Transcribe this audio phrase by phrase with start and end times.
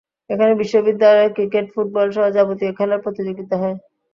[0.29, 3.77] এখানে বিশ্ববিদ্যালয়ের ক্রিকেট, ফুটবলসহ যাবতীয় খেলার প্রতিযোগিতা হয়।